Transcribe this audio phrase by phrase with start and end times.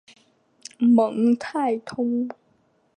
[0.79, 2.27] 蒙泰通。